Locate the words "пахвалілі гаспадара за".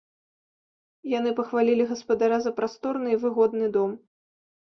1.39-2.51